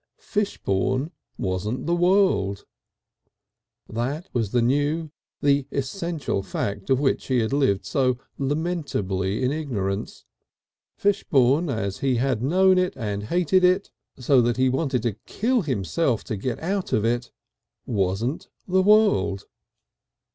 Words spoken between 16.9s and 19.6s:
of it, wasn't the world.